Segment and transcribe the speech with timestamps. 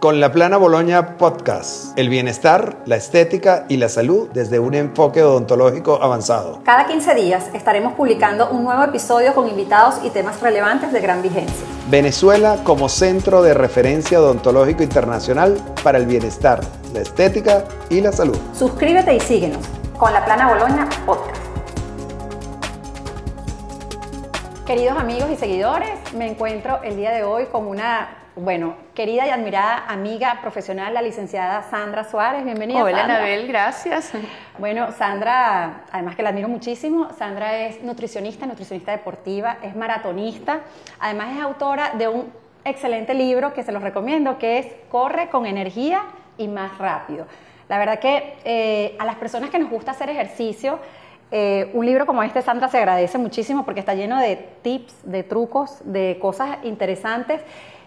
[0.00, 1.98] con la Plana Boloña Podcast.
[1.98, 6.60] El bienestar, la estética y la salud desde un enfoque odontológico avanzado.
[6.62, 11.20] Cada 15 días estaremos publicando un nuevo episodio con invitados y temas relevantes de gran
[11.20, 11.66] vigencia.
[11.90, 16.60] Venezuela como centro de referencia odontológico internacional para el bienestar,
[16.94, 18.38] la estética y la salud.
[18.54, 19.66] Suscríbete y síguenos
[19.98, 21.36] con la Plana Boloña Podcast.
[24.64, 29.30] Queridos amigos y seguidores, me encuentro el día de hoy con una bueno, querida y
[29.30, 32.44] admirada amiga profesional, la licenciada Sandra Suárez.
[32.44, 32.84] Bienvenida.
[32.84, 34.12] Hola, Anabel, gracias.
[34.58, 40.60] Bueno, Sandra, además que la admiro muchísimo, Sandra es nutricionista, nutricionista deportiva, es maratonista,
[41.00, 42.32] además es autora de un
[42.64, 46.02] excelente libro que se los recomiendo, que es Corre con energía
[46.36, 47.26] y más rápido.
[47.68, 50.78] La verdad que eh, a las personas que nos gusta hacer ejercicio,
[51.30, 55.24] eh, un libro como este, Sandra, se agradece muchísimo porque está lleno de tips, de
[55.24, 57.42] trucos, de cosas interesantes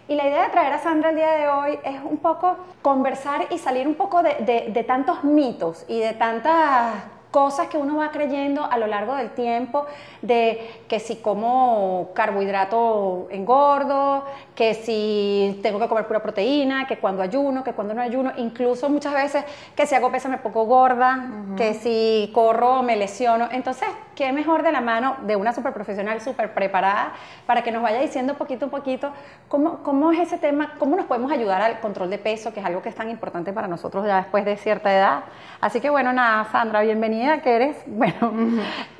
[0.08, 3.46] y la idea de traer a Sandra el día de hoy es un poco conversar
[3.50, 6.94] y salir un poco de, de tantos mitos y de tantas
[7.32, 9.86] cosas que uno va creyendo a lo largo del tiempo
[10.20, 17.22] de que si como carbohidrato engordo, que si tengo que comer pura proteína, que cuando
[17.22, 19.44] ayuno, que cuando no ayuno, incluso muchas veces
[19.74, 23.48] que si hago pesa me pongo gorda, que si corro me lesiono.
[23.50, 27.14] Entonces, ¿qué mejor de la mano de una super profesional súper preparada
[27.46, 29.10] para que nos vaya diciendo poquito a poquito
[29.48, 32.66] cómo, cómo es ese tema, cómo nos podemos ayudar al control de peso, que es
[32.66, 35.24] algo que es tan importante para nosotros ya después de cierta edad?
[35.62, 38.32] Así que bueno, nada, Sandra, bienvenida que eres, bueno,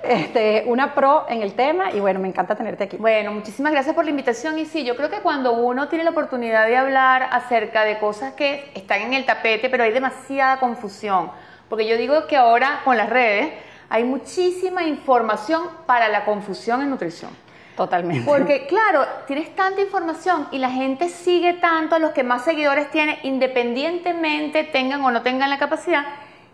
[0.03, 2.97] este, una pro en el tema y bueno, me encanta tenerte aquí.
[2.97, 6.11] Bueno, muchísimas gracias por la invitación y sí, yo creo que cuando uno tiene la
[6.11, 11.31] oportunidad de hablar acerca de cosas que están en el tapete, pero hay demasiada confusión,
[11.69, 13.53] porque yo digo que ahora con las redes
[13.89, 17.31] hay muchísima información para la confusión en nutrición.
[17.77, 18.25] Totalmente.
[18.27, 22.91] Porque claro, tienes tanta información y la gente sigue tanto a los que más seguidores
[22.91, 26.05] tiene, independientemente tengan o no tengan la capacidad,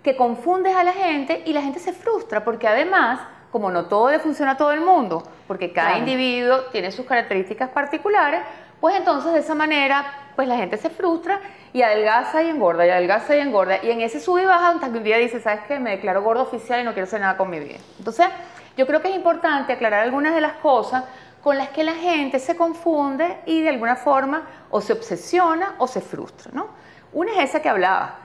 [0.03, 4.11] que confundes a la gente y la gente se frustra porque además, como no todo
[4.11, 8.41] le funciona a todo el mundo, porque cada individuo tiene sus características particulares,
[8.81, 10.05] pues entonces de esa manera,
[10.37, 11.41] pues la gente se frustra
[11.73, 13.83] y adelgaza y engorda, y adelgaza y engorda.
[13.83, 15.81] Y en ese sube y baja, hasta que un día dice, ¿sabes qué?
[15.81, 17.79] Me declaro gordo oficial y no quiero hacer nada con mi vida.
[17.99, 18.29] Entonces,
[18.77, 21.05] yo creo que es importante aclarar algunas de las cosas
[21.43, 25.89] con las que la gente se confunde y de alguna forma o se obsesiona o
[25.89, 26.69] se frustra, ¿no?
[27.13, 28.17] Una es esa que hablaba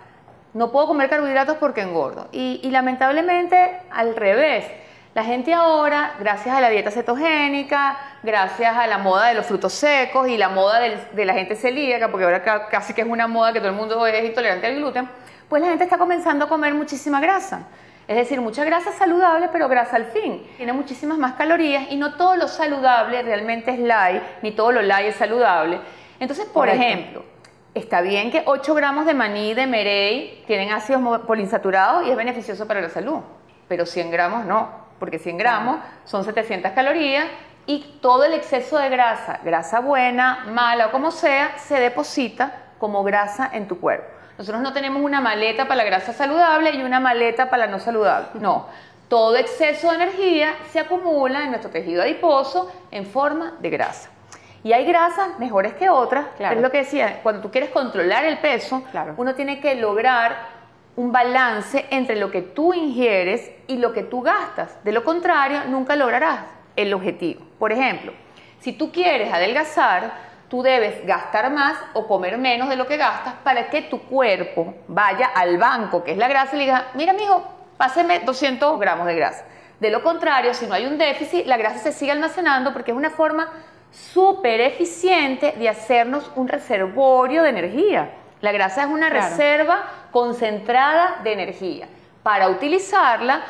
[0.53, 2.28] no puedo comer carbohidratos porque engordo.
[2.31, 4.66] Y, lamentablemente al revés.
[5.16, 9.74] La gente ahora, gracias a la dieta cetogénica, gracias a la moda de los frutos
[9.74, 13.53] secos y la moda de la gente celíaca, porque ahora casi que es una moda
[13.53, 15.08] que todo el mundo es intolerante al gluten,
[15.50, 17.68] pues la gente está comenzando a comer muchísima grasa.
[18.08, 20.46] Es decir, mucha grasa saludable, pero grasa al fin.
[20.58, 24.81] Tiene muchísimas más calorías y no todo lo saludable realmente es light, ni todo lo
[24.81, 25.80] light es saludable.
[26.20, 27.24] Entonces, por ejemplo,
[27.73, 32.67] Está bien que 8 gramos de maní de merey tienen ácidos poliinsaturados y es beneficioso
[32.67, 33.22] para la salud,
[33.67, 34.69] pero 100 gramos no,
[35.00, 37.25] porque 100 gramos son 700 calorías
[37.66, 43.03] y todo el exceso de grasa, grasa buena, mala o como sea, se deposita como
[43.03, 44.05] grasa en tu cuerpo.
[44.38, 47.79] Nosotros no tenemos una maleta para la grasa saludable y una maleta para la no
[47.79, 48.67] saludable, no.
[49.07, 54.12] Todo exceso de energía se acumula en nuestro tejido adiposo en forma de grasa.
[54.63, 58.38] Y hay grasas mejores que otras, es lo que decía, cuando tú quieres controlar el
[58.38, 58.84] peso,
[59.18, 60.53] uno tiene que lograr
[60.96, 64.81] un balance entre lo que tú ingieres y lo que tú gastas.
[64.85, 66.41] De lo contrario, nunca lograrás
[66.78, 67.46] el objetivo.
[67.59, 68.13] Por ejemplo,
[68.59, 70.13] si tú quieres adelgazar,
[70.47, 74.75] tú debes gastar más o comer menos de lo que gastas para que tu cuerpo
[74.88, 77.44] vaya al banco, que es la grasa, y le diga, mira, mijo,
[77.75, 79.46] páseme 200 gramos de grasa.
[79.79, 82.97] De lo contrario, si no hay un déficit, la grasa se sigue almacenando porque es
[82.97, 83.50] una forma
[83.94, 88.09] súper eficiente de hacernos un reservorio de energía.
[88.42, 91.88] La grasa es una reserva concentrada de energía.
[92.24, 93.42] Para utilizarla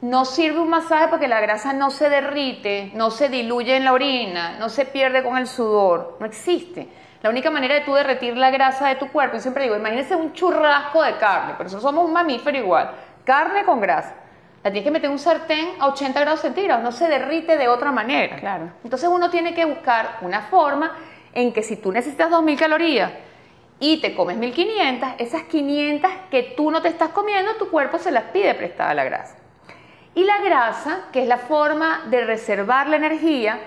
[0.00, 3.92] no sirve un masaje porque la grasa no se derrite, no se diluye en la
[3.92, 6.88] orina, no se pierde con el sudor, no existe.
[7.20, 10.14] La única manera de tú derretir la grasa de tu cuerpo, y siempre digo, imagínese
[10.14, 12.92] un churrasco de carne, pero nosotros somos un mamífero igual,
[13.24, 14.14] carne con grasa
[14.68, 17.68] la tienes que meter en un sartén a 80 grados centígrados, no se derrite de
[17.68, 18.36] otra manera.
[18.36, 18.70] Claro.
[18.84, 20.94] Entonces uno tiene que buscar una forma
[21.32, 23.10] en que si tú necesitas 2.000 calorías
[23.80, 28.10] y te comes 1.500, esas 500 que tú no te estás comiendo, tu cuerpo se
[28.10, 29.38] las pide prestada la grasa.
[30.14, 33.60] Y la grasa, que es la forma de reservar la energía,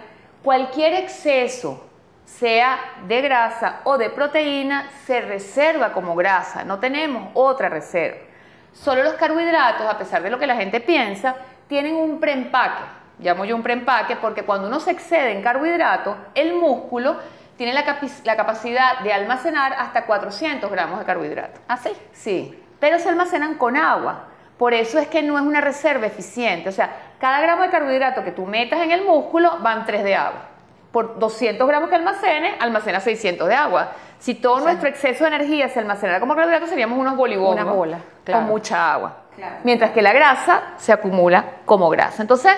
[0.43, 1.83] cualquier exceso,
[2.25, 2.77] sea
[3.07, 8.30] de grasa o de proteína, se reserva como grasa, no tenemos otra reserva.
[8.73, 11.35] Solo los carbohidratos, a pesar de lo que la gente piensa,
[11.67, 12.83] tienen un preempaque.
[13.19, 17.17] Llamo yo un preempaque porque cuando uno se excede en carbohidratos, el músculo
[17.57, 17.83] tiene la,
[18.23, 21.61] la capacidad de almacenar hasta 400 gramos de carbohidratos.
[21.67, 21.91] ¿Ah, sí?
[22.11, 24.25] Sí, pero se almacenan con agua.
[24.57, 26.69] Por eso es que no es una reserva eficiente.
[26.69, 30.15] O sea, cada gramo de carbohidrato que tú metas en el músculo van 3 de
[30.15, 30.50] agua.
[30.91, 33.91] Por 200 gramos que almacene, almacena 600 de agua.
[34.19, 37.99] Si todo nuestro exceso de energía se almacenara como carbohidrato, seríamos unos bolibongos Una bola,
[38.25, 39.17] con mucha agua.
[39.63, 42.21] Mientras que la grasa se acumula como grasa.
[42.21, 42.51] Entonces,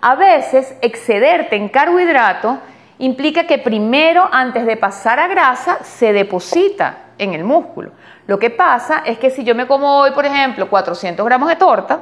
[0.00, 2.58] a veces excederte en carbohidrato
[2.98, 7.92] implica que primero, antes de pasar a grasa, se deposita en el músculo.
[8.26, 11.56] Lo que pasa es que si yo me como hoy, por ejemplo, 400 gramos de
[11.56, 12.00] torta,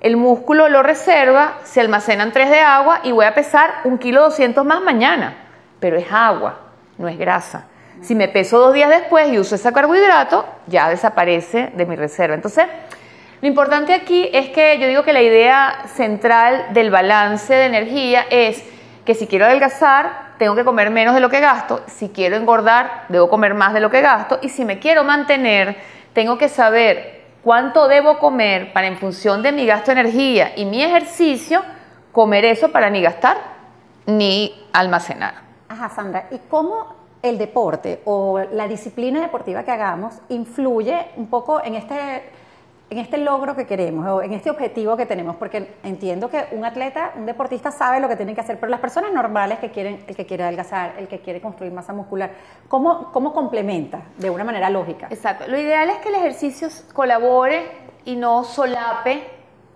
[0.00, 4.22] el músculo lo reserva, se almacenan 3 de agua y voy a pesar un kilo
[4.22, 5.36] 200 más mañana.
[5.78, 6.60] Pero es agua,
[6.98, 7.66] no es grasa.
[8.00, 12.34] Si me peso dos días después y uso ese carbohidrato, ya desaparece de mi reserva.
[12.34, 12.64] Entonces,
[13.42, 18.24] lo importante aquí es que yo digo que la idea central del balance de energía
[18.30, 18.64] es
[19.04, 23.04] que si quiero adelgazar, tengo que comer menos de lo que gasto, si quiero engordar,
[23.08, 25.76] debo comer más de lo que gasto, y si me quiero mantener,
[26.14, 30.64] tengo que saber cuánto debo comer para en función de mi gasto de energía y
[30.64, 31.62] mi ejercicio,
[32.12, 33.36] comer eso para ni gastar
[34.06, 35.34] ni almacenar.
[35.68, 41.62] Ajá, Sandra, ¿y cómo el deporte o la disciplina deportiva que hagamos influye un poco
[41.62, 42.30] en este
[42.90, 46.64] en este logro que queremos o en este objetivo que tenemos, porque entiendo que un
[46.64, 50.04] atleta, un deportista sabe lo que tiene que hacer, pero las personas normales que quieren,
[50.08, 52.32] el que quiere adelgazar, el que quiere construir masa muscular,
[52.66, 55.06] ¿cómo, cómo complementa de una manera lógica?
[55.08, 55.46] Exacto.
[55.46, 57.64] Lo ideal es que el ejercicio colabore
[58.04, 59.22] y no solape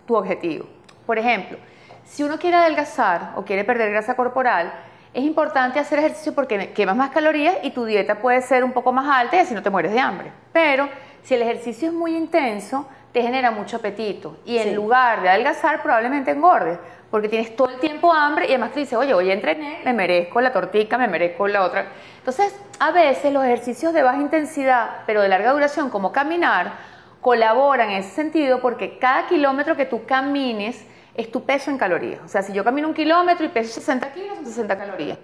[0.07, 0.67] tu objetivo.
[1.07, 1.57] Por ejemplo,
[2.05, 4.73] si uno quiere adelgazar o quiere perder grasa corporal,
[5.13, 8.91] es importante hacer ejercicio porque quemas más calorías y tu dieta puede ser un poco
[8.91, 10.33] más alta y así no te mueres de hambre.
[10.53, 10.89] Pero
[11.23, 15.81] si el ejercicio es muy intenso, te genera mucho apetito y en lugar de adelgazar
[15.83, 16.81] probablemente engordes
[17.13, 20.41] porque tienes todo el tiempo hambre y además te dices, oye, hoy entrené, me merezco
[20.41, 21.87] la tortica, me merezco la otra.
[22.19, 26.73] Entonces, a veces los ejercicios de baja intensidad, pero de larga duración, como caminar,
[27.21, 30.85] colaboran en ese sentido porque cada kilómetro que tú camines
[31.15, 32.21] es tu peso en calorías.
[32.25, 35.19] O sea, si yo camino un kilómetro y peso 60 kilos, son 60 calorías.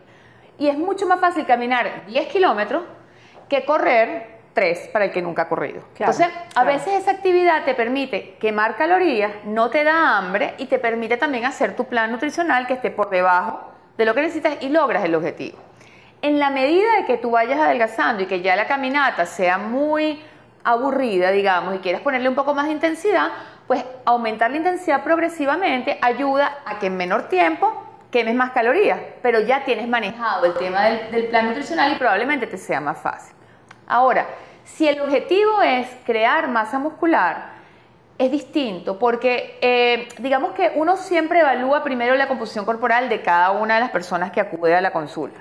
[0.61, 2.85] Y es mucho más fácil caminar 10 kilómetros
[3.49, 5.83] que correr tres para el que nunca ha corrido.
[5.99, 10.79] Entonces, a veces esa actividad te permite quemar calorías, no te da hambre y te
[10.79, 14.69] permite también hacer tu plan nutricional que esté por debajo de lo que necesitas y
[14.69, 15.59] logras el objetivo.
[16.23, 20.23] En la medida de que tú vayas adelgazando y que ya la caminata sea muy
[20.65, 23.29] aburrida, digamos, y quieras ponerle un poco más de intensidad,
[23.67, 29.41] pues aumentar la intensidad progresivamente ayuda a que en menor tiempo quemes más calorías, pero
[29.41, 33.35] ya tienes manejado el tema del, del plan nutricional y probablemente te sea más fácil.
[33.91, 34.25] Ahora,
[34.63, 37.51] si el objetivo es crear masa muscular,
[38.17, 43.51] es distinto porque eh, digamos que uno siempre evalúa primero la composición corporal de cada
[43.51, 45.41] una de las personas que acude a la consulta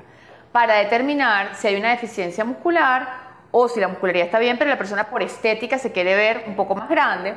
[0.52, 3.08] para determinar si hay una deficiencia muscular
[3.52, 6.56] o si la muscularía está bien, pero la persona por estética se quiere ver un
[6.56, 7.36] poco más grande.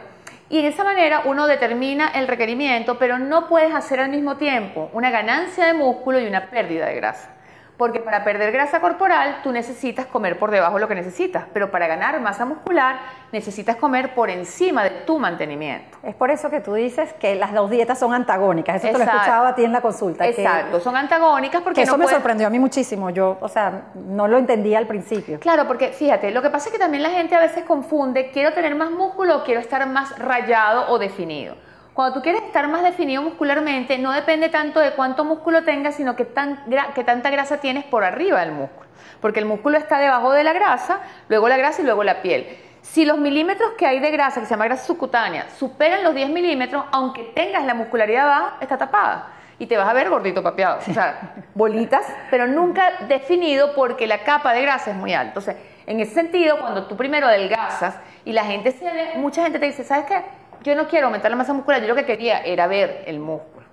[0.48, 4.88] Y en esa manera uno determina el requerimiento, pero no puedes hacer al mismo tiempo
[4.94, 7.41] una ganancia de músculo y una pérdida de grasa.
[7.82, 11.72] Porque para perder grasa corporal tú necesitas comer por debajo de lo que necesitas, pero
[11.72, 13.00] para ganar masa muscular
[13.32, 15.98] necesitas comer por encima de tu mantenimiento.
[16.04, 18.76] Es por eso que tú dices que las dos dietas son antagónicas.
[18.76, 20.28] Eso te lo he escuchado a ti en la consulta.
[20.28, 21.82] Exacto, son antagónicas porque...
[21.82, 23.10] eso me sorprendió a mí muchísimo.
[23.10, 25.40] Yo, o sea, no lo entendía al principio.
[25.40, 28.52] Claro, porque fíjate, lo que pasa es que también la gente a veces confunde, quiero
[28.52, 31.56] tener más músculo o quiero estar más rayado o definido.
[31.94, 36.16] Cuando tú quieres estar más definido muscularmente, no depende tanto de cuánto músculo tengas, sino
[36.16, 36.26] que,
[36.94, 38.88] que tanta grasa tienes por arriba del músculo.
[39.20, 42.46] Porque el músculo está debajo de la grasa, luego la grasa y luego la piel.
[42.80, 46.30] Si los milímetros que hay de grasa, que se llama grasa subcutánea, superan los 10
[46.30, 49.28] milímetros, aunque tengas la muscularidad baja, está tapada.
[49.58, 50.78] Y te vas a ver gordito papeado.
[50.88, 55.28] O sea, bolitas, pero nunca definido porque la capa de grasa es muy alta.
[55.28, 55.56] Entonces,
[55.86, 59.66] en ese sentido, cuando tú primero adelgazas y la gente se ve, mucha gente te
[59.66, 60.41] dice, ¿sabes qué?
[60.62, 63.66] Yo no quiero aumentar la masa muscular, yo lo que quería era ver el músculo.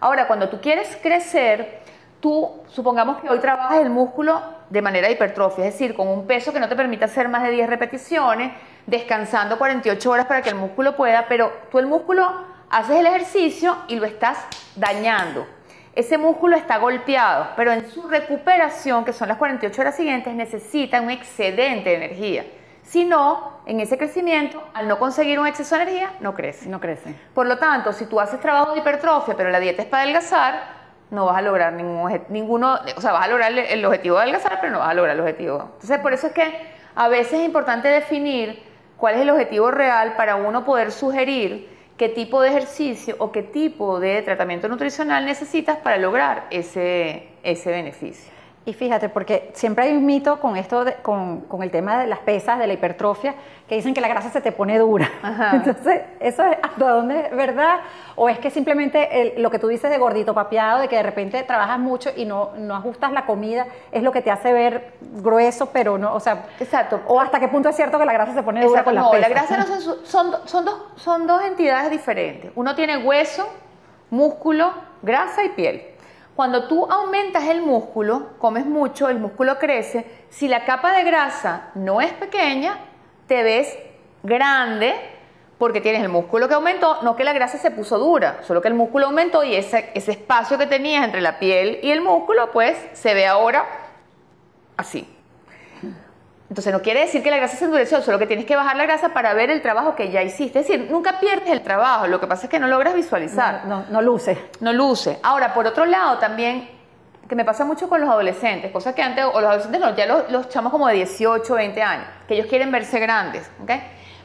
[0.00, 1.80] Ahora, cuando tú quieres crecer,
[2.20, 6.52] tú supongamos que hoy trabajas el músculo de manera hipertrofia, es decir, con un peso
[6.52, 8.52] que no te permite hacer más de 10 repeticiones,
[8.86, 12.28] descansando 48 horas para que el músculo pueda, pero tú el músculo
[12.70, 14.38] haces el ejercicio y lo estás
[14.76, 15.46] dañando.
[15.94, 21.00] Ese músculo está golpeado, pero en su recuperación, que son las 48 horas siguientes, necesita
[21.00, 22.44] un excedente de energía.
[22.86, 26.68] Si no, en ese crecimiento, al no conseguir un exceso de energía, no crece.
[26.68, 27.14] No crece.
[27.34, 30.76] Por lo tanto, si tú haces trabajo de hipertrofia, pero la dieta es para adelgazar,
[31.10, 34.58] no vas a lograr ningún, ninguno, o sea, vas a lograr el objetivo de adelgazar,
[34.60, 35.70] pero no vas a lograr el objetivo.
[35.74, 38.62] Entonces, por eso es que a veces es importante definir
[38.96, 43.42] cuál es el objetivo real para uno poder sugerir qué tipo de ejercicio o qué
[43.42, 48.35] tipo de tratamiento nutricional necesitas para lograr ese, ese beneficio.
[48.66, 52.18] Y fíjate, porque siempre hay un mito con esto, con, con, el tema de las
[52.18, 53.36] pesas, de la hipertrofia,
[53.68, 55.08] que dicen que la grasa se te pone dura.
[55.52, 57.76] Entonces, ¿eso es hasta dónde es verdad?
[58.16, 61.40] ¿O es que simplemente lo que tú dices de gordito papeado, de que de repente
[61.44, 65.66] trabajas mucho y no, no ajustas la comida, es lo que te hace ver grueso,
[65.66, 66.46] pero no, o sea...
[66.58, 67.00] Exacto.
[67.06, 69.10] ¿O hasta qué punto es cierto que la grasa se pone dura con las no,
[69.12, 69.28] pesas?
[69.28, 72.50] la grasa no son, son, son, dos, son dos entidades diferentes.
[72.56, 73.48] Uno tiene hueso,
[74.10, 75.95] músculo, grasa y piel.
[76.36, 81.70] Cuando tú aumentas el músculo, comes mucho, el músculo crece, si la capa de grasa
[81.74, 82.78] no es pequeña,
[83.26, 83.74] te ves
[84.22, 84.94] grande
[85.56, 88.68] porque tienes el músculo que aumentó, no que la grasa se puso dura, solo que
[88.68, 92.52] el músculo aumentó y ese, ese espacio que tenías entre la piel y el músculo,
[92.52, 93.64] pues se ve ahora
[94.76, 95.15] así.
[96.48, 98.84] Entonces no quiere decir que la grasa se endureció, solo que tienes que bajar la
[98.84, 100.60] grasa para ver el trabajo que ya hiciste.
[100.60, 103.62] Es decir, nunca pierdes el trabajo, lo que pasa es que no logras visualizar.
[103.66, 104.38] No, no, luce.
[104.60, 105.18] No luce.
[105.24, 106.68] Ahora, por otro lado, también,
[107.28, 110.06] que me pasa mucho con los adolescentes, cosas que antes, o los adolescentes no, ya
[110.06, 113.72] los, los chamos como de 18, 20 años, que ellos quieren verse grandes, ¿ok?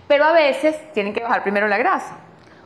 [0.07, 2.17] Pero a veces tienen que bajar primero la grasa.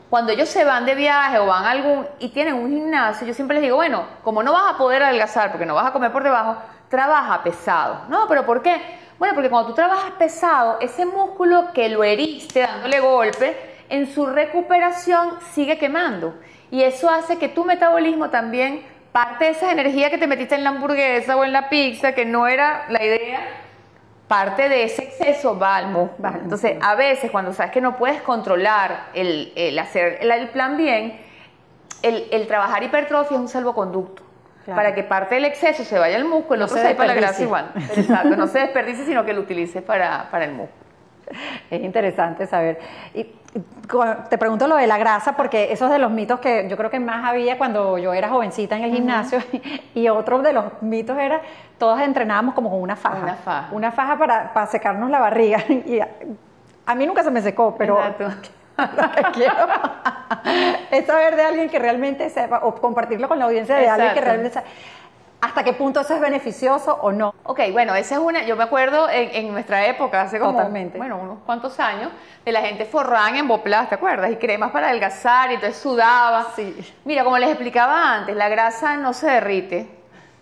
[0.09, 3.33] Cuando ellos se van de viaje o van a algún y tienen un gimnasio, yo
[3.33, 6.11] siempre les digo, bueno, como no vas a poder adelgazar porque no vas a comer
[6.11, 6.57] por debajo,
[6.89, 8.01] trabaja pesado.
[8.09, 9.04] No, pero ¿por qué?
[9.17, 13.55] Bueno, porque cuando tú trabajas pesado, ese músculo que lo heriste dándole golpe,
[13.87, 16.35] en su recuperación sigue quemando.
[16.69, 20.65] Y eso hace que tu metabolismo también, parte de esa energía que te metiste en
[20.65, 23.39] la hamburguesa o en la pizza, que no era la idea,
[24.27, 26.29] parte de ese exceso va al músculo.
[26.41, 31.21] Entonces, a veces cuando sabes que no puedes controlar el, hacer el, plan bien,
[32.01, 34.24] el, el trabajar hipertrofia es un salvoconducto
[34.65, 37.43] para que parte del exceso se vaya al músculo, el otro se, para la grasa
[37.43, 37.71] igual.
[37.95, 40.85] Exacto, no se desperdice, sino que lo utilice para, para el músculo.
[41.69, 42.79] Es interesante saber.
[43.13, 43.27] Y
[44.29, 46.89] te pregunto lo de la grasa, porque eso es de los mitos que yo creo
[46.89, 49.39] que más había cuando yo era jovencita en el gimnasio.
[49.93, 51.41] Y otro de los mitos era,
[51.77, 53.17] todos entrenábamos como con una faja.
[53.23, 53.69] Una faja.
[53.71, 55.63] Una faja para, para secarnos la barriga.
[55.69, 57.97] Y a, mí nunca se me secó, pero
[58.77, 59.67] lo que quiero
[60.91, 64.21] es saber de alguien que realmente sepa, o compartirlo con la audiencia de alguien que
[64.21, 64.67] realmente sepa
[65.45, 67.35] hasta qué punto eso es beneficioso o no.
[67.43, 71.39] Ok, bueno, esa es una, yo me acuerdo en, nuestra época, hace como, bueno, unos
[71.45, 72.11] cuantos años,
[72.43, 74.31] de la gente forrada en emboplas, ¿te acuerdas?
[74.31, 76.47] Y cremas para adelgazar, y entonces sudaba.
[76.55, 76.75] Sí.
[77.05, 79.87] Mira, como les explicaba antes, la grasa no se derrite,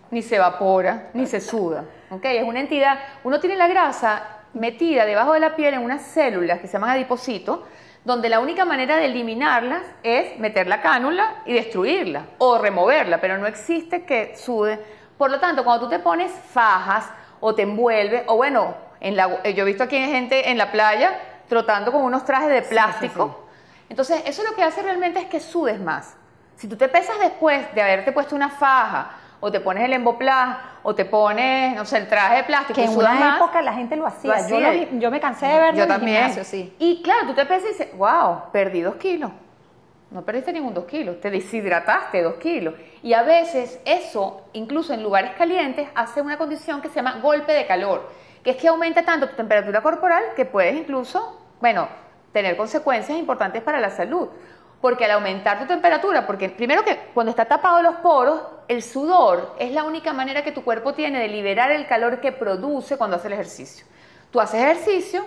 [0.09, 2.23] ni se evapora, ni se suda, ¿ok?
[2.25, 4.23] Es una entidad, uno tiene la grasa
[4.53, 7.59] metida debajo de la piel en unas células que se llaman adipocitos,
[8.05, 13.37] donde la única manera de eliminarlas es meter la cánula y destruirla o removerla, pero
[13.37, 14.79] no existe que sude.
[15.17, 19.39] Por lo tanto, cuando tú te pones fajas o te envuelves, o bueno, en la,
[19.43, 21.17] eh, yo he visto aquí gente en la playa
[21.47, 23.47] trotando con unos trajes de plástico,
[23.89, 26.15] entonces eso lo que hace realmente es que sudes más.
[26.55, 29.11] Si tú te pesas después de haberte puesto una faja
[29.45, 32.75] o te pones el emboplas, o te pones, no sé, el traje de plástico.
[32.75, 34.47] Que en una época la gente lo hacía.
[34.47, 36.31] Yo, me cansé de verlo yo también.
[36.45, 36.73] sí.
[36.79, 39.31] Y claro, tú te pesas y dices, wow, perdí dos kilos.
[40.11, 42.75] No perdiste ningún dos kilos, te deshidrataste dos kilos.
[43.01, 47.51] Y a veces eso, incluso en lugares calientes, hace una condición que se llama golpe
[47.51, 48.09] de calor,
[48.45, 51.89] que es que aumenta tanto tu temperatura corporal que puedes incluso, bueno,
[52.31, 54.29] tener consecuencias importantes para la salud.
[54.83, 59.55] Porque al aumentar tu temperatura, porque primero que cuando está tapado los poros, el sudor
[59.57, 63.15] es la única manera que tu cuerpo tiene de liberar el calor que produce cuando
[63.15, 63.85] hace el ejercicio.
[64.29, 65.25] Tú haces ejercicio,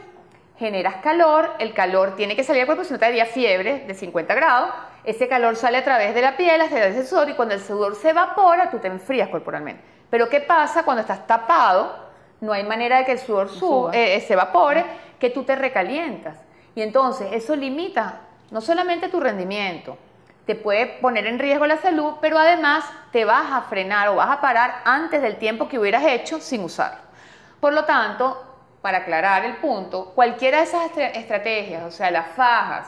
[0.58, 3.94] generas calor, el calor tiene que salir del cuerpo, si no te daría fiebre de
[3.94, 7.54] 50 grados, ese calor sale a través de la piel, hacia el sudor, y cuando
[7.54, 9.82] el sudor se evapora, tú te enfrías corporalmente.
[10.10, 11.96] Pero ¿qué pasa cuando estás tapado?
[12.42, 13.48] No hay manera de que el sudor
[13.94, 14.84] eh, se evapore,
[15.18, 16.36] que tú te recalientas.
[16.74, 18.20] Y entonces eso limita
[18.50, 19.98] no solamente tu rendimiento,
[20.46, 24.30] te puede poner en riesgo la salud, pero además te vas a frenar o vas
[24.30, 27.00] a parar antes del tiempo que hubieras hecho sin usarlo.
[27.60, 28.42] Por lo tanto,
[28.80, 32.86] para aclarar el punto, cualquiera de esas estrategias, o sea, las fajas,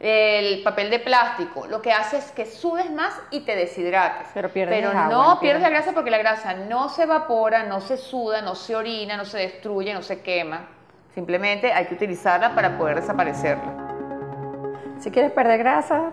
[0.00, 4.28] el papel de plástico, lo que hace es que subes más y te deshidrates.
[4.34, 7.96] Pero pierdes Pero no pierdes la grasa porque la grasa no se evapora, no se
[7.96, 10.66] suda, no se orina, no se destruye, no se quema.
[11.14, 13.87] Simplemente hay que utilizarla para poder desaparecerla.
[14.98, 16.10] Si quieres perder grasa,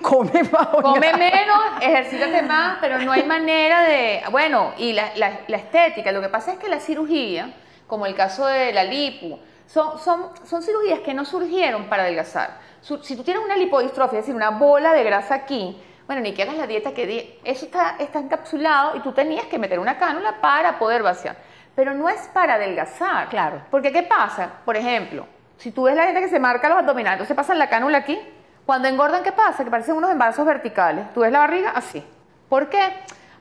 [0.00, 0.68] come más.
[0.68, 4.22] Come menos, ejercítate más, pero no hay manera de...
[4.30, 5.12] Bueno, y la,
[5.48, 7.54] estética, lo que pasa es que la cirugía,
[7.86, 12.58] como el caso de la lipo, son, son, son cirugías que no surgieron para adelgazar.
[12.80, 16.42] Si tú tienes una lipodistrofia, es decir, una bola de grasa aquí, bueno, ni que
[16.42, 20.40] hagas la dieta que eso está, está encapsulado y tú tenías que meter una cánula
[20.40, 21.36] para poder vaciar.
[21.76, 23.28] Pero no es para adelgazar.
[23.28, 23.62] Claro.
[23.70, 24.50] Porque ¿qué pasa?
[24.64, 25.26] Por ejemplo,
[25.62, 28.18] si tú ves la gente que se marca los abdominales, entonces pasan la cánula aquí.
[28.66, 29.62] Cuando engordan, ¿qué pasa?
[29.62, 31.12] Que parecen unos embarazos verticales.
[31.14, 32.04] Tú ves la barriga así.
[32.48, 32.80] ¿Por qué?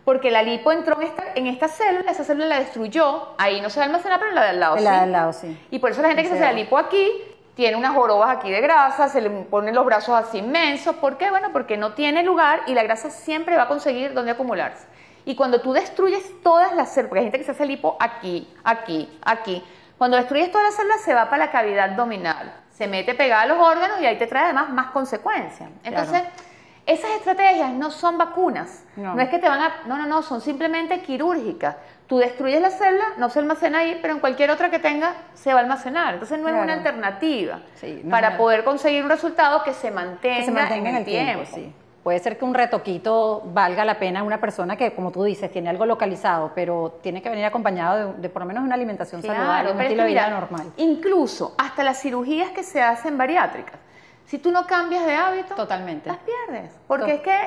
[0.06, 3.72] Porque la lipo entró en esta, en esta célula, esa célula la destruyó, ahí no
[3.72, 4.86] se va a almacenar, pero en la de al lado El sí.
[4.86, 5.68] de al lado, sí.
[5.72, 7.12] Y por eso la gente que se hace la lipo aquí
[7.56, 10.96] tiene unas jorobas aquí de grasa, se le ponen los brazos así inmensos.
[10.98, 11.32] ¿Por qué?
[11.32, 14.86] Bueno, porque no tiene lugar y la grasa siempre va a conseguir dónde acumularse.
[15.26, 18.48] Y cuando tú destruyes todas las células, porque hay gente que se hace lipo aquí,
[18.64, 19.64] aquí, aquí,
[20.02, 23.46] cuando destruyes todas las células se va para la cavidad abdominal, se mete pegada a
[23.46, 25.70] los órganos y ahí te trae además más consecuencias.
[25.84, 26.24] Entonces,
[26.88, 29.14] esas estrategias no son vacunas, No.
[29.14, 29.22] no.
[29.22, 31.76] es que te van a, no, no, no, son simplemente quirúrgicas.
[32.08, 35.54] Tú destruyes la célula, no se almacena ahí, pero en cualquier otra que tenga se
[35.54, 36.16] va a almacenar.
[36.16, 40.38] Entonces no es una alternativa Sí, no para poder conseguir un resultado que se mantenga,
[40.38, 41.72] que se mantenga en el tiempo, sí.
[42.04, 45.52] Puede ser que un retoquito valga la pena a una persona que, como tú dices,
[45.52, 49.22] tiene algo localizado, pero tiene que venir acompañado de, de por lo menos una alimentación
[49.22, 50.72] saludable, un estilo de vida normal.
[50.78, 53.76] incluso hasta las cirugías que se hacen bariátricas,
[54.26, 56.10] si tú no cambias de hábito, Totalmente.
[56.10, 56.72] las pierdes.
[56.88, 57.38] Porque es que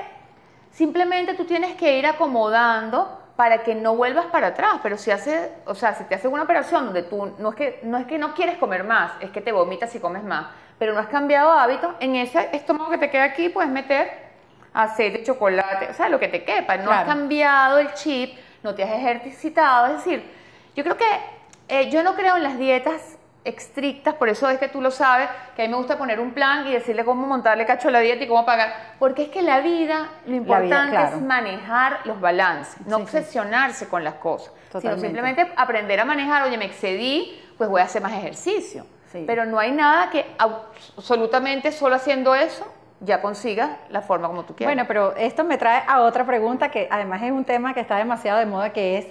[0.71, 4.75] simplemente tú tienes que ir acomodando para que no vuelvas para atrás.
[4.83, 7.81] Pero si hace, o sea, si te hacen una operación donde tú no es que
[7.83, 10.47] no es que no quieres comer más, es que te vomitas si comes más,
[10.79, 14.24] pero no has cambiado hábito, en ese estómago que te queda aquí puedes meter
[14.75, 16.77] aceite, chocolate, o sea, lo que te quepa.
[16.77, 19.87] No has cambiado el chip, no te has ejercitado.
[19.87, 20.31] Es decir,
[20.75, 21.07] yo creo que
[21.69, 25.29] eh, yo no creo en las dietas estrictas, por eso es que tú lo sabes,
[25.55, 28.01] que a mí me gusta poner un plan y decirle cómo montarle cacho a la
[28.01, 31.17] dieta y cómo pagar, porque es que la vida, lo importante claro.
[31.17, 33.17] es manejar los balances, no Sí, sí.
[33.19, 34.81] obsesionarse con las cosas, Totalmente.
[34.81, 38.87] sino simplemente aprender a manejar, oye, me excedí, pues voy a hacer más ejercicio.
[39.13, 39.25] Sí.
[39.27, 42.67] Pero no hay nada que absolutamente solo haciendo eso
[43.05, 44.75] ya consigas la forma como tú quieras.
[44.75, 47.97] Bueno, pero esto me trae a otra pregunta que además es un tema que está
[47.97, 49.07] demasiado de moda, que es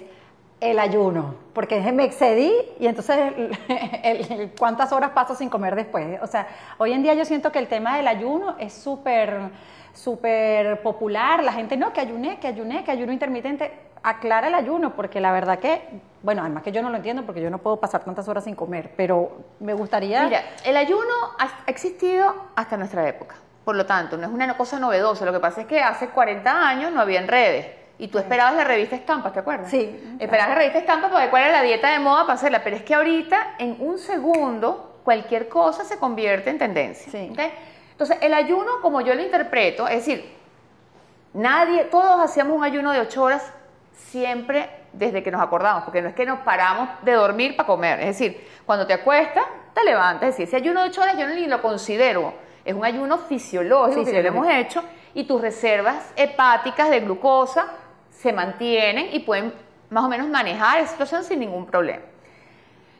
[0.60, 3.58] el ayuno, porque me excedí y entonces el-
[4.02, 6.18] el- el- cuántas horas paso sin comer después.
[6.22, 6.46] O sea,
[6.78, 9.50] hoy en día yo siento que el tema del ayuno es súper,
[9.92, 11.42] súper popular.
[11.42, 13.72] La gente no, que ayuné, que ayuné, que ayuno intermitente.
[14.06, 15.82] Aclara el ayuno, porque la verdad que,
[16.22, 18.54] bueno, además que yo no lo entiendo porque yo no puedo pasar tantas horas sin
[18.54, 20.24] comer, pero me gustaría...
[20.24, 23.36] Mira, el ayuno ha existido hasta nuestra época.
[23.64, 25.24] Por lo tanto, no es una cosa novedosa.
[25.24, 27.66] Lo que pasa es que hace 40 años no había redes.
[27.96, 29.70] Y tú esperabas la revista Estampas, ¿te acuerdas?
[29.70, 32.62] Sí, Esperabas la revista Estampas para ver cuál era la dieta de moda para hacerla.
[32.64, 37.10] Pero es que ahorita, en un segundo, cualquier cosa se convierte en tendencia.
[37.10, 37.32] Sí.
[37.92, 40.34] Entonces, el ayuno, como yo lo interpreto, es decir,
[41.32, 43.52] nadie, todos hacíamos un ayuno de 8 horas
[43.92, 48.00] siempre desde que nos acordamos, porque no es que nos paramos de dormir para comer.
[48.00, 50.30] Es decir, cuando te acuestas, te levantas.
[50.30, 52.34] Es decir, ese ayuno de 8 horas yo ni lo considero.
[52.64, 54.82] Es un ayuno fisiológico que ya lo hemos hecho
[55.14, 57.66] y tus reservas hepáticas de glucosa
[58.10, 59.52] se mantienen y pueden
[59.90, 62.02] más o menos manejar esa situación sin ningún problema.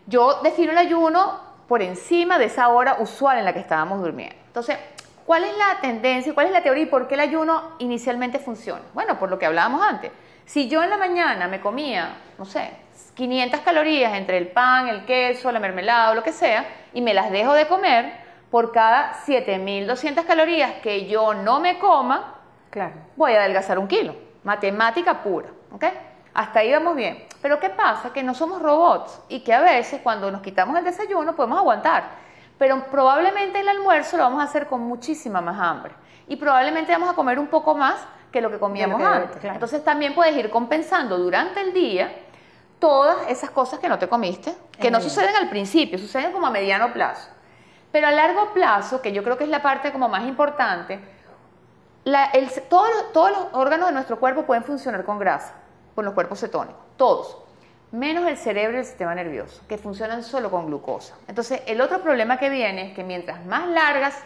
[0.07, 4.37] Yo defino el ayuno por encima de esa hora usual en la que estábamos durmiendo.
[4.47, 4.77] Entonces,
[5.25, 8.83] ¿cuál es la tendencia, cuál es la teoría y por qué el ayuno inicialmente funciona?
[8.93, 10.13] Bueno, por lo que hablábamos antes.
[10.45, 12.71] Si yo en la mañana me comía, no sé,
[13.15, 17.15] 500 calorías entre el pan, el queso, la mermelada o lo que sea, y me
[17.15, 18.24] las dejo de comer,
[18.55, 22.35] por cada 7200 calorías que yo no me coma,
[22.71, 22.93] Claro.
[23.17, 24.15] voy a adelgazar un kilo.
[24.45, 25.85] Matemática pura, ¿ok?
[26.35, 27.27] Hasta ahí vamos bien.
[27.43, 28.13] Pero ¿qué pasa?
[28.13, 32.05] Que no somos robots y que a veces cuando nos quitamos el desayuno podemos aguantar.
[32.57, 35.93] Pero probablemente el almuerzo lo vamos a hacer con muchísima más hambre.
[36.29, 37.97] Y probablemente vamos a comer un poco más
[38.31, 39.37] que lo que comíamos que- antes.
[39.39, 39.55] claro.
[39.57, 42.09] Entonces también puedes ir compensando durante el día
[42.79, 46.51] todas esas cosas que no te comiste, que no suceden al principio, suceden como a
[46.51, 47.34] mediano plazo.
[47.95, 50.99] Pero a largo plazo, que yo creo que es la parte como más importante,
[52.05, 55.55] el- todos los órganos de nuestro cuerpo pueden funcionar con grasa,
[55.95, 57.39] con los cuerpos cetónicos, todos,
[57.93, 61.15] menos el cerebro y el sistema nervioso, que funcionan solo con glucosa.
[61.29, 64.19] Entonces, el otro problema que viene es que mientras más largas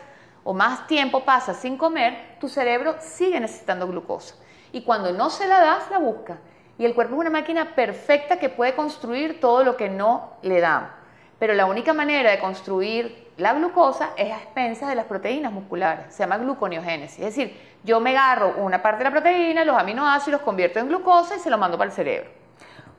[0.44, 4.35] o más tiempo pasas sin comer, tu cerebro sigue necesitando glucosa.
[4.72, 6.38] Y cuando no se la das, la busca.
[6.78, 10.59] Y el cuerpo es una máquina perfecta que puede construir todo lo que no le
[10.59, 10.97] damos.
[11.38, 16.12] Pero la única manera de construir la glucosa es a expensas de las proteínas musculares.
[16.12, 17.20] Se llama gluconeogénesis.
[17.20, 20.88] Es decir, yo me agarro una parte de la proteína, los aminoácidos, los convierto en
[20.88, 22.31] glucosa y se lo mando para el cerebro.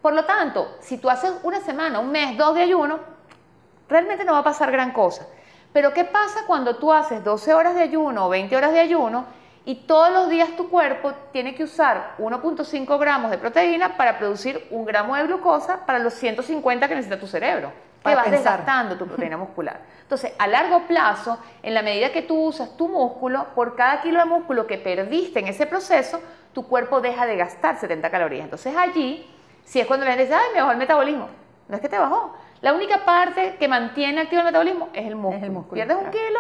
[0.02, 3.00] Por lo tanto, si tú haces una semana, un mes, dos de ayuno,
[3.90, 5.28] realmente no va a pasar gran cosa.
[5.74, 9.26] Pero ¿qué pasa cuando tú haces 12 horas de ayuno o 20 horas de ayuno
[9.66, 14.66] y todos los días tu cuerpo tiene que usar 1.5 gramos de proteína para producir
[14.72, 17.72] un gramo de glucosa para los 150 que necesita tu cerebro?
[18.00, 18.60] Que Para vas pensar.
[18.60, 19.82] desgastando tu proteína muscular.
[20.02, 24.20] Entonces, a largo plazo, en la medida que tú usas tu músculo, por cada kilo
[24.20, 26.22] de músculo que perdiste en ese proceso,
[26.54, 28.46] tu cuerpo deja de gastar 70 calorías.
[28.46, 29.30] Entonces allí,
[29.66, 31.28] si es cuando la gente dice, ay, me bajó el metabolismo.
[31.68, 32.34] No es que te bajó.
[32.62, 35.38] La única parte que mantiene activo el metabolismo es el músculo.
[35.38, 36.40] Es el músculo, Pierdes un kilo,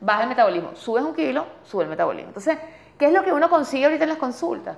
[0.00, 0.74] baja el metabolismo.
[0.74, 2.28] Subes un kilo, sube el metabolismo.
[2.28, 2.56] Entonces,
[2.98, 4.76] ¿qué es lo que uno consigue ahorita en las consultas?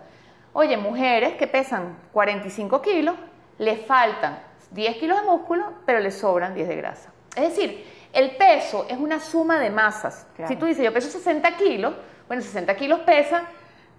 [0.55, 3.15] Oye, mujeres que pesan 45 kilos,
[3.59, 4.39] les faltan
[4.73, 7.13] 10 kilos de músculo, pero les sobran 10 de grasa.
[7.37, 10.27] Es decir, el peso es una suma de masas.
[10.47, 11.95] Si tú dices, yo peso 60 kilos,
[12.27, 13.45] bueno, 60 kilos pesa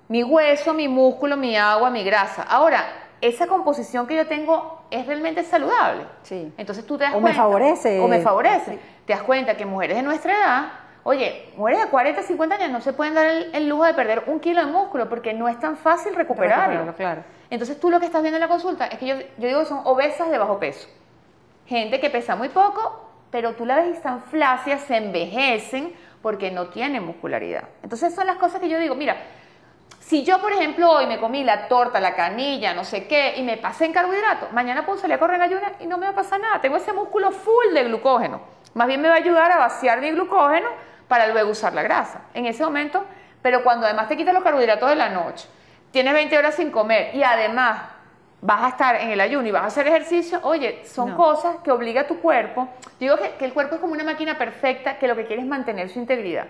[0.07, 2.43] mi hueso, mi músculo, mi agua, mi grasa.
[2.43, 2.83] Ahora,
[3.21, 6.05] esa composición que yo tengo es realmente saludable.
[6.23, 6.53] Sí.
[6.57, 7.29] Entonces tú te das o cuenta.
[7.29, 7.99] me favorece.
[7.99, 8.79] O me favorece.
[9.05, 10.65] Te das cuenta que mujeres de nuestra edad,
[11.03, 14.39] oye, mujeres de 40, 50 años no se pueden dar el, lujo de perder un
[14.39, 16.93] kilo de músculo porque no es tan fácil recuperarlo.
[16.95, 17.23] Claro.
[17.53, 19.81] Entonces tú lo que estás viendo en la consulta es que yo, digo que son
[19.83, 20.87] obesas de bajo peso.
[21.67, 26.49] Gente que pesa muy poco, pero tú la ves y están flácidas, se envejecen porque
[26.49, 27.65] no tienen muscularidad.
[27.83, 29.17] Entonces son las cosas que yo digo, mira,
[29.99, 33.43] si yo, por ejemplo, hoy me comí la torta, la canilla, no sé qué, y
[33.43, 36.13] me pasé en carbohidratos, mañana puedo salir a correr en ayunas y no me va
[36.13, 36.59] a pasar nada.
[36.59, 38.41] Tengo ese músculo full de glucógeno.
[38.73, 40.69] Más bien me va a ayudar a vaciar mi glucógeno
[41.07, 42.23] para luego usar la grasa.
[42.33, 43.05] En ese momento,
[43.43, 45.47] pero cuando además te quitas los carbohidratos de la noche,
[45.93, 47.83] tienes 20 horas sin comer y además
[48.41, 51.71] vas a estar en el ayuno y vas a hacer ejercicio, oye, son cosas que
[51.71, 52.67] obliga a tu cuerpo.
[52.99, 55.47] Digo que, que el cuerpo es como una máquina perfecta que lo que quiere es
[55.47, 56.47] mantener su integridad.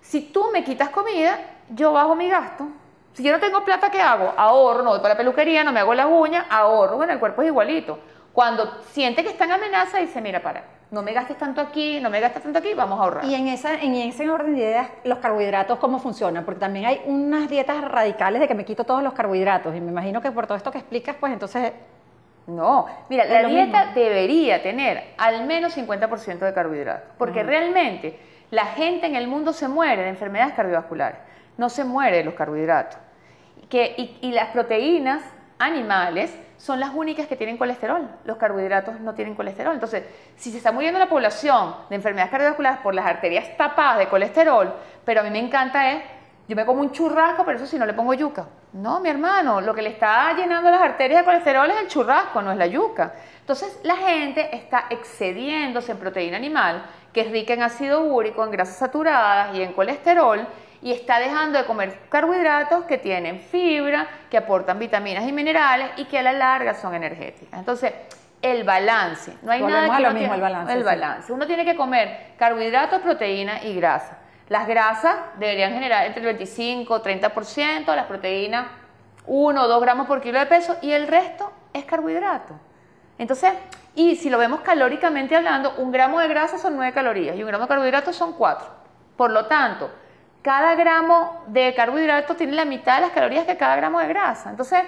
[0.00, 2.66] Si tú me quitas comida, yo bajo mi gasto.
[3.12, 4.32] Si yo no tengo plata, ¿qué hago?
[4.36, 6.96] Ahorro, no voy para la peluquería, no me hago las uñas, ahorro.
[6.96, 7.98] Bueno, el cuerpo es igualito.
[8.32, 12.10] Cuando siente que está en amenaza, dice, mira, para, no me gastes tanto aquí, no
[12.10, 13.24] me gastes tanto aquí, vamos a ahorrar.
[13.24, 16.44] Y en, esa, en ese orden de ideas, los carbohidratos, ¿cómo funcionan?
[16.44, 19.74] Porque también hay unas dietas radicales de que me quito todos los carbohidratos.
[19.74, 21.72] Y me imagino que por todo esto que explicas, pues entonces...
[22.46, 27.10] No, mira, la dieta debería tener al menos 50% de carbohidratos.
[27.18, 28.20] Porque realmente
[28.52, 31.18] la gente en el mundo se muere de enfermedades cardiovasculares.
[31.58, 33.00] No se muere de los carbohidratos
[33.68, 35.22] que, y, las proteínas
[35.58, 36.34] animales
[36.66, 38.10] son las únicas que tienen colesterol.
[38.24, 39.72] Los carbohidratos no tienen colesterol.
[39.72, 40.02] Entonces,
[40.34, 44.74] si se está muriendo la población de enfermedades cardiovasculares por las arterias tapadas de colesterol,
[45.04, 46.02] pero a mí me encanta es,
[46.48, 48.48] yo me como un churrasco, pero eso sí, no le pongo yuca.
[48.72, 52.42] No, mi hermano, lo que le está llenando las arterias de colesterol es el churrasco,
[52.42, 53.14] no es la yuca.
[53.38, 58.50] Entonces, la gente está excediéndose en proteína animal, que es rica en ácido úrico, en
[58.50, 60.46] grasas saturadas y en colesterol,
[60.82, 66.04] y está dejando de comer carbohidratos que tienen fibra, que aportan vitaminas y minerales y
[66.04, 67.58] que a la larga son energéticas.
[67.58, 67.92] Entonces,
[68.42, 70.72] el balance, no hay nada que lo mismo, el balance.
[70.72, 71.32] El balance.
[71.32, 74.18] Uno tiene que comer carbohidratos, proteína y grasa.
[74.48, 78.66] Las grasas deberían generar entre el 25 y 30%, las proteínas
[79.26, 82.54] 1 o 2 gramos por kilo de peso y el resto es carbohidrato.
[83.18, 83.52] Entonces,
[83.94, 87.48] y si lo vemos calóricamente hablando, un gramo de grasa son 9 calorías y un
[87.48, 88.68] gramo de carbohidratos son 4.
[89.16, 89.90] Por lo tanto,
[90.46, 94.48] cada gramo de carbohidrato tiene la mitad de las calorías que cada gramo de grasa.
[94.48, 94.80] Entonces,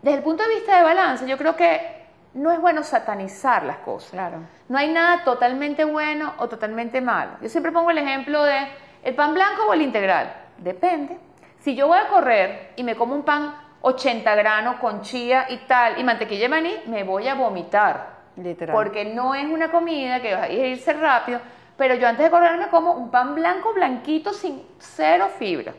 [0.00, 3.76] desde el punto de vista de balance, yo creo que no es bueno satanizar las
[3.80, 4.12] cosas.
[4.12, 4.38] Claro.
[4.66, 7.32] No hay nada totalmente bueno o totalmente malo.
[7.42, 8.66] Yo siempre pongo el ejemplo de
[9.02, 10.32] el pan blanco o el integral.
[10.56, 11.18] Depende.
[11.58, 15.58] Si yo voy a correr y me como un pan 80 granos con chía y
[15.66, 18.16] tal y mantequilla de maní, me voy a vomitar.
[18.36, 18.74] Literal.
[18.74, 21.40] Porque no es una comida que va a irse rápido
[21.78, 25.72] pero yo antes de correr me como un pan blanco blanquito sin cero fibra,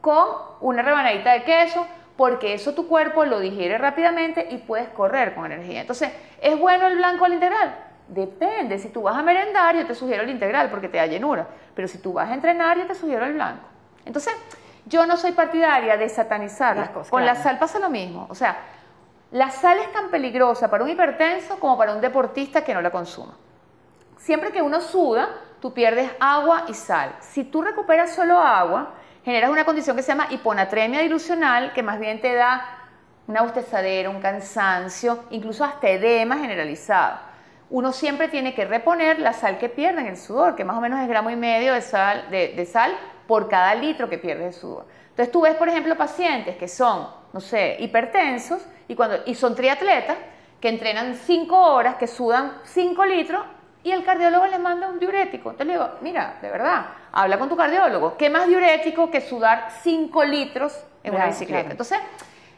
[0.00, 0.26] con
[0.60, 5.46] una rebanadita de queso, porque eso tu cuerpo lo digiere rápidamente y puedes correr con
[5.46, 5.80] energía.
[5.80, 6.10] Entonces,
[6.42, 7.76] ¿es bueno el blanco al integral?
[8.08, 11.46] Depende, si tú vas a merendar, yo te sugiero el integral porque te da llenura,
[11.74, 13.64] pero si tú vas a entrenar, yo te sugiero el blanco.
[14.04, 14.34] Entonces,
[14.84, 17.10] yo no soy partidaria de satanizar las cosas.
[17.10, 18.26] Con la sal pasa lo mismo.
[18.28, 18.56] O sea,
[19.30, 22.90] la sal es tan peligrosa para un hipertenso como para un deportista que no la
[22.90, 23.34] consuma.
[24.16, 25.28] Siempre que uno suda,
[25.60, 27.14] tú pierdes agua y sal.
[27.20, 31.98] Si tú recuperas solo agua, generas una condición que se llama hiponatremia dilucional, que más
[31.98, 32.84] bien te da
[33.26, 37.18] una bostezadera, un cansancio, incluso hasta edema generalizado.
[37.70, 40.80] Uno siempre tiene que reponer la sal que pierde en el sudor, que más o
[40.80, 42.94] menos es gramo y medio de sal, de, sal
[43.26, 44.86] por cada litro que pierde de sudor.
[45.10, 49.54] Entonces tú ves, por ejemplo, pacientes que son, no sé, hipertensos y, cuando, y son
[49.54, 50.18] triatletas,
[50.60, 53.42] que entrenan 5 horas, que sudan 5 litros
[53.84, 55.50] y el cardiólogo le manda un diurético.
[55.50, 58.16] Entonces le digo, mira, de verdad, habla con tu cardiólogo.
[58.16, 61.70] ¿Qué más diurético que sudar 5 litros en una bicicleta?
[61.70, 61.98] Entonces,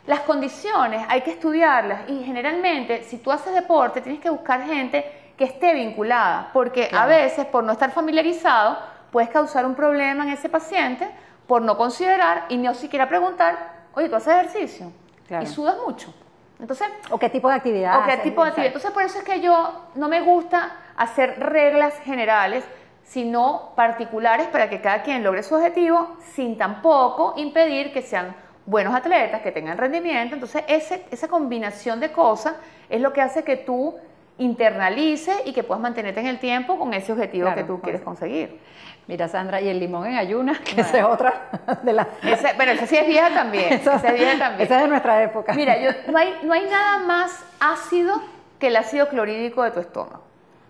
[0.07, 5.33] las condiciones hay que estudiarlas y generalmente si tú haces deporte tienes que buscar gente
[5.37, 8.79] que esté vinculada, porque a veces por no estar familiarizado
[9.11, 11.11] puedes causar un problema en ese paciente
[11.49, 14.93] por no considerar y no siquiera preguntar, oye, ¿tú haces ejercicio?
[15.43, 16.15] Y sudas mucho.
[16.61, 18.01] Entonces, ¿O qué tipo de actividad?
[18.01, 18.69] ¿O qué tipo de actividad?
[18.69, 22.65] Entonces, por eso es que yo no me gusta hacer reglas generales,
[23.05, 28.95] sino particulares para que cada quien logre su objetivo sin tampoco impedir que sean buenos
[28.95, 30.35] atletas, que tengan rendimiento.
[30.35, 32.55] Entonces, ese, esa combinación de cosas
[32.89, 33.95] es lo que hace que tú
[34.39, 38.03] internalice y que puedas mantenerte en el tiempo con ese objetivo Claro, que tú quieres
[38.03, 38.61] conseguir.
[39.07, 41.49] Mira, Sandra, y el limón en ayunas, que esa es otra
[41.83, 42.09] de las...
[42.59, 43.73] Pero esa sí es vieja también.
[43.75, 44.63] Esa- Esa es vieja también.
[44.67, 45.53] esa es de nuestra época.
[45.55, 48.21] Mira, yo, no, hay, no hay nada más ácido
[48.59, 50.23] que el ácido clorhídrico de tu estómago.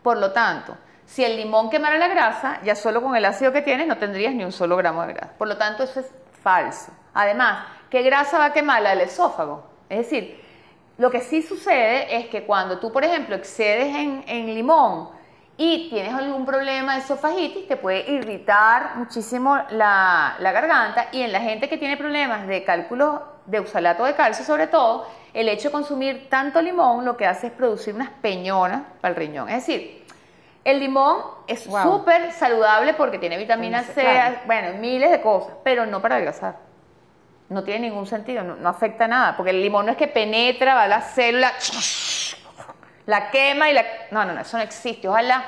[0.02, 0.76] Por lo tanto,
[1.07, 4.35] si el limón quemara la grasa, ya solo con el ácido que tienes no tendrías
[4.35, 5.33] ni un solo gramo de grasa.
[5.38, 6.11] Por lo tanto, eso es
[6.42, 6.92] falso.
[7.14, 9.64] Además, ¿qué grasa va a quemar la del esófago?
[9.88, 10.44] Es decir,
[10.99, 15.11] lo que sí sucede es que cuando tú, por ejemplo, excedes en, en limón
[15.59, 21.33] y tienes algún problema de esofagitis, te puede irritar muchísimo la, la garganta y en
[21.33, 25.69] la gente que tiene problemas de cálculo de oxalato de calcio, sobre todo, el hecho
[25.69, 29.49] de consumir tanto limón lo que hace es producir unas peñonas para el riñón.
[29.49, 30.05] Es decir,
[30.65, 31.83] el limón es Wow.
[32.01, 34.37] súper saludable porque tiene vitamina C, claro.
[34.47, 36.65] bueno, miles de cosas, pero no para adelgazar.
[37.49, 40.75] No tiene ningún sentido, no, no afecta nada, porque el limón no es que penetra,
[40.75, 41.53] va a la célula,
[43.07, 43.85] la quema y la...
[44.11, 45.45] No, no, no, eso no existe, ojalá.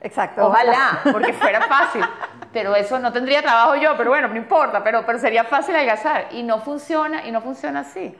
[0.00, 0.46] Exacto.
[0.46, 2.04] Ojalá, porque fuera fácil.
[2.52, 6.28] Pero eso no tendría trabajo yo, pero bueno, no importa, pero, pero sería fácil adelgazar.
[6.30, 8.14] Y no funciona, y no funciona así.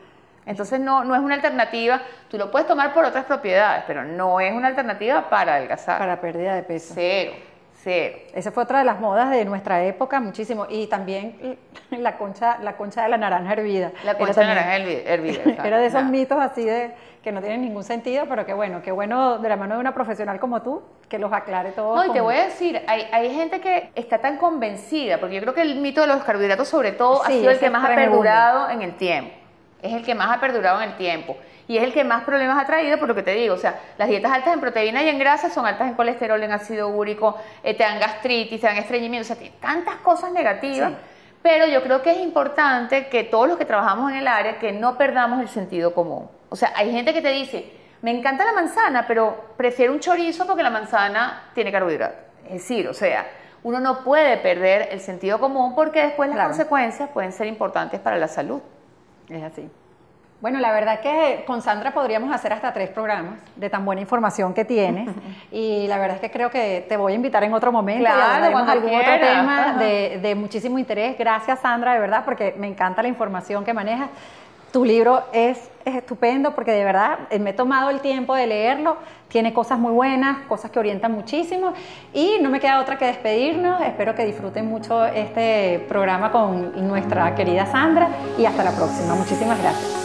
[0.46, 2.00] Entonces no, no es una alternativa.
[2.29, 5.98] Tú lo puedes tomar por otras propiedades, pero no es una alternativa para adelgazar.
[5.98, 6.92] Para pérdida de peso.
[6.94, 7.35] Cero,
[7.84, 8.16] cero.
[8.34, 10.66] Esa fue otra de las modas de nuestra época, muchísimo.
[10.68, 11.58] Y también
[11.90, 13.92] la concha, la concha de la naranja hervida.
[14.04, 15.36] La concha de también- naranja hervi- hervida.
[15.40, 15.62] exacto.
[15.64, 16.10] Era de esos Nada.
[16.10, 19.56] mitos así de que no tienen ningún sentido, pero que bueno, qué bueno de la
[19.56, 21.96] mano de una profesional como tú que los aclare todos.
[21.96, 25.40] No, y te voy a decir, hay, hay gente que está tan convencida, porque yo
[25.42, 27.84] creo que el mito de los carbohidratos sobre todo ha Sí, sido el que más
[27.88, 29.30] ha perdurado en el tiempo.
[29.84, 31.36] Es el que más ha perdurado en el tiempo.
[31.68, 33.54] Y es el que más problemas ha traído, por lo que te digo.
[33.54, 36.52] O sea, las dietas altas en proteína y en grasa son altas en colesterol, en
[36.52, 40.90] ácido úrico, eh, te dan gastritis, te dan estreñimiento, o sea, tiene tantas cosas negativas.
[40.90, 40.96] Sí.
[41.42, 44.72] Pero yo creo que es importante que todos los que trabajamos en el área, que
[44.72, 46.28] no perdamos el sentido común.
[46.48, 47.70] O sea, hay gente que te dice,
[48.00, 52.18] me encanta la manzana, pero prefiero un chorizo porque la manzana tiene carbohidratos.
[52.46, 53.26] Es decir, o sea,
[53.62, 56.50] uno no puede perder el sentido común porque después las Claro.
[56.50, 58.60] consecuencias pueden ser importantes para la salud.
[59.28, 59.68] Es así.
[60.40, 64.52] Bueno, la verdad que con Sandra podríamos hacer hasta tres programas de tan buena información
[64.52, 65.08] que tienes.
[65.50, 68.52] y la verdad es que creo que te voy a invitar en otro momento Claro,
[68.52, 71.16] cuando algún otro tema de, de muchísimo interés.
[71.18, 74.10] Gracias, Sandra, de verdad, porque me encanta la información que manejas.
[74.74, 78.48] Tu libro es, es estupendo porque de verdad eh, me he tomado el tiempo de
[78.48, 78.96] leerlo.
[79.28, 81.74] Tiene cosas muy buenas, cosas que orientan muchísimo.
[82.12, 83.80] Y no me queda otra que despedirnos.
[83.82, 89.14] Espero que disfruten mucho este programa con nuestra querida Sandra y hasta la próxima.
[89.14, 90.03] Muchísimas gracias.